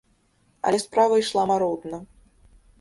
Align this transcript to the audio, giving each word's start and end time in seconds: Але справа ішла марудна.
Але 0.69 0.79
справа 0.85 1.21
ішла 1.25 1.43
марудна. 1.53 2.03